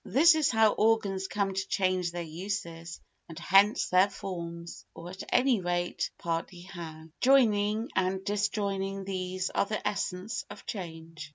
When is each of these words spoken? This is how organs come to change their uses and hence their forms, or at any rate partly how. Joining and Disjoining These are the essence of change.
This 0.03 0.33
is 0.33 0.49
how 0.49 0.71
organs 0.71 1.27
come 1.27 1.53
to 1.53 1.67
change 1.67 2.11
their 2.11 2.23
uses 2.23 2.99
and 3.29 3.37
hence 3.37 3.87
their 3.89 4.09
forms, 4.09 4.83
or 4.95 5.11
at 5.11 5.21
any 5.31 5.61
rate 5.61 6.09
partly 6.17 6.61
how. 6.61 7.09
Joining 7.19 7.87
and 7.95 8.25
Disjoining 8.25 9.05
These 9.05 9.51
are 9.51 9.65
the 9.67 9.87
essence 9.87 10.43
of 10.49 10.65
change. 10.65 11.29